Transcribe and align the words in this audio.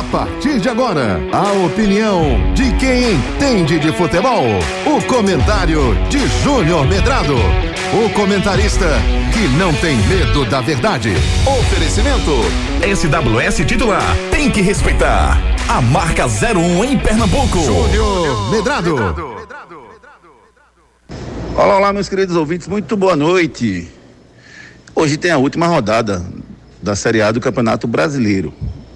A 0.00 0.02
partir 0.04 0.58
de 0.58 0.66
agora, 0.66 1.20
a 1.30 1.52
opinião 1.66 2.54
de 2.54 2.72
quem 2.78 3.16
entende 3.16 3.78
de 3.78 3.92
futebol. 3.92 4.46
O 4.86 5.04
comentário 5.06 5.94
de 6.08 6.26
Júnior 6.42 6.86
Medrado. 6.86 7.34
O 7.92 8.08
comentarista 8.14 8.86
que 9.30 9.46
não 9.58 9.74
tem 9.74 9.98
medo 10.06 10.46
da 10.46 10.62
verdade. 10.62 11.10
Oferecimento. 11.46 12.30
SWS 12.82 13.66
titular. 13.66 14.16
Tem 14.30 14.50
que 14.50 14.62
respeitar. 14.62 15.36
A 15.68 15.82
marca 15.82 16.24
01 16.24 16.82
em 16.82 16.98
Pernambuco. 16.98 17.58
Júnior 17.58 18.50
Medrado. 18.50 18.96
Olá, 21.54 21.76
olá, 21.76 21.92
meus 21.92 22.08
queridos 22.08 22.36
ouvintes. 22.36 22.66
Muito 22.68 22.96
boa 22.96 23.14
noite. 23.14 23.86
Hoje 24.94 25.18
tem 25.18 25.30
a 25.30 25.36
última 25.36 25.66
rodada 25.66 26.24
da 26.82 26.96
Série 26.96 27.20
A 27.20 27.30
do 27.30 27.38
Campeonato 27.38 27.86
Brasileiro. 27.86 28.50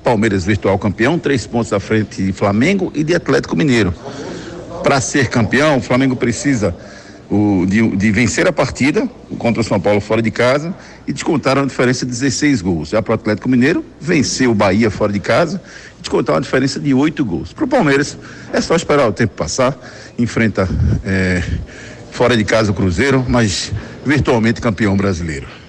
Palmeiras 0.04 0.44
virtual 0.44 0.78
campeão, 0.78 1.18
três 1.18 1.46
pontos 1.46 1.72
à 1.72 1.80
frente 1.80 2.22
de 2.22 2.32
Flamengo 2.32 2.92
e 2.94 3.02
de 3.02 3.14
Atlético 3.14 3.56
Mineiro. 3.56 3.92
Para 4.82 5.00
ser 5.00 5.28
campeão, 5.28 5.78
o 5.78 5.80
Flamengo 5.80 6.14
precisa 6.14 6.76
o, 7.30 7.64
de, 7.66 7.96
de, 7.96 8.12
vencer 8.12 8.46
a 8.46 8.52
partida 8.52 9.08
contra 9.38 9.62
o 9.62 9.64
São 9.64 9.80
Paulo 9.80 10.02
fora 10.02 10.20
de 10.20 10.30
casa 10.30 10.74
e 11.06 11.12
descontar 11.12 11.56
uma 11.56 11.66
diferença 11.66 12.04
de 12.04 12.12
16 12.12 12.60
gols. 12.60 12.90
Já 12.90 13.00
para 13.00 13.12
o 13.12 13.14
Atlético 13.14 13.48
Mineiro, 13.48 13.82
vencer 13.98 14.46
o 14.46 14.54
Bahia 14.54 14.90
fora 14.90 15.10
de 15.10 15.20
casa 15.20 15.60
e 15.98 16.02
descontar 16.02 16.34
uma 16.34 16.42
diferença 16.42 16.78
de 16.78 16.92
8 16.92 17.24
gols. 17.24 17.54
Para 17.54 17.64
o 17.64 17.68
Palmeiras, 17.68 18.18
é 18.52 18.60
só 18.60 18.76
esperar 18.76 19.08
o 19.08 19.12
tempo 19.12 19.34
passar, 19.34 19.74
enfrenta 20.18 20.68
é, 21.02 21.42
fora 22.10 22.36
de 22.36 22.44
casa 22.44 22.72
o 22.72 22.74
Cruzeiro, 22.74 23.24
mas 23.26 23.72
virtualmente 24.04 24.60
campeão 24.60 24.94
brasileiro. 24.98 25.63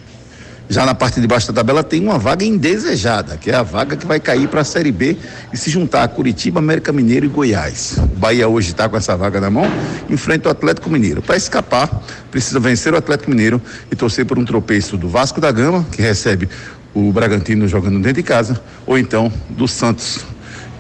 Já 0.68 0.86
na 0.86 0.96
parte 0.96 1.22
de 1.22 1.28
baixo 1.28 1.48
da 1.48 1.54
tabela 1.54 1.84
tem 1.84 2.02
uma 2.02 2.18
vaga 2.18 2.44
indesejada, 2.44 3.38
que 3.38 3.52
é 3.52 3.56
a 3.56 3.62
vaga 3.62 3.96
que 3.96 4.06
vai 4.06 4.20
cair 4.20 4.48
para 4.48 4.62
a 4.62 4.64
Série 4.64 4.92
B 4.92 5.16
e 5.54 5.58
se 5.58 5.70
juntar 5.70 6.04
a 6.04 6.08
Curitiba, 6.08 6.60
América 6.60 6.92
Mineiro 6.92 7.26
e 7.26 7.30
Goiás. 7.30 7.98
O 7.98 8.18
Bahia 8.18 8.48
hoje 8.48 8.72
está 8.72 8.90
com 8.90 8.98
essa 8.98 9.16
vaga 9.16 9.40
na 9.40 9.50
mão, 9.50 9.66
enfrenta 10.10 10.50
o 10.50 10.52
Atlético 10.52 10.90
Mineiro. 10.90 11.22
Para 11.22 11.38
escapar, 11.38 12.04
precisa 12.32 12.60
vencer 12.60 12.94
o 12.94 12.98
Atlético 12.98 13.30
Mineiro 13.30 13.62
e 13.92 13.96
torcer 13.96 14.26
por 14.26 14.40
um 14.40 14.46
tropeço 14.46 14.98
do 14.98 15.08
Vasco 15.08 15.40
da 15.40 15.52
Gama, 15.52 15.86
que 15.92 16.02
recebe 16.02 16.50
o 16.96 17.12
Bragantino 17.12 17.68
jogando 17.68 17.98
dentro 18.00 18.14
de 18.14 18.24
casa, 18.24 18.60
ou 18.88 18.98
então 18.98 19.32
do 19.50 19.68
Santos, 19.68 20.26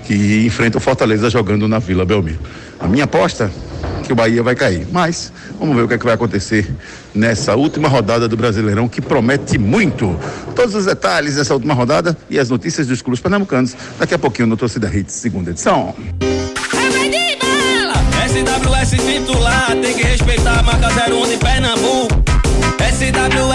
que 0.06 0.46
enfrenta 0.46 0.80
o 0.80 0.82
Fortaleza 0.82 1.30
jogando 1.30 1.68
na 1.68 1.78
Vila 1.78 2.06
Belmiro. 2.06 2.40
A 2.80 2.88
minha 2.88 3.04
aposta 3.04 3.52
que 4.06 4.14
o 4.14 4.16
Bahia 4.16 4.42
vai 4.44 4.56
cair. 4.56 4.88
Mas 4.92 5.32
vamos 5.60 5.76
ver 5.76 5.84
o 5.84 5.88
que, 5.88 5.96
é 5.96 5.98
que 5.98 6.06
vai 6.06 6.14
acontecer 6.14 6.72
nessa 7.14 7.56
última 7.56 7.88
rodada 7.88 8.28
do 8.28 8.38
Brasileirão, 8.38 8.88
que 8.88 9.02
promete 9.02 9.58
muito. 9.58 10.18
Todos 10.56 10.76
os 10.76 10.86
detalhes 10.86 11.36
dessa 11.36 11.54
última 11.54 11.74
rodada 11.74 12.18
e 12.30 12.40
as 12.40 12.50
notícias 12.50 12.88
dos 12.88 13.02
clubes 13.02 13.20
pernambucanos, 13.20 13.76
daqui 14.00 14.14
a 14.14 14.20
pouquinho 14.20 14.48
no 14.48 14.58
Torcida 14.58 14.90
Hits, 14.94 15.14
segunda 15.14 15.52
edição. 15.52 15.94
SWS 18.36 19.04
titular, 19.04 19.72
tem 19.82 19.94
que 19.94 20.04
respeitar 20.04 20.60
a 20.60 20.64
marca 20.64 20.88
01 20.88 21.30
de 21.30 21.38
Pernambuco. 21.38 22.15